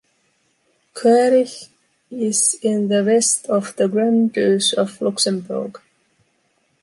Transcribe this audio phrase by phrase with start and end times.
[0.95, 1.67] Koerich
[2.09, 5.79] is in the west of the Grand Duché of Luxembourg.